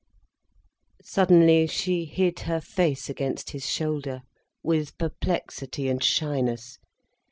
[1.03, 4.23] Suddenly she hid her face against his shoulder
[4.63, 6.79] with perplexity and shyness.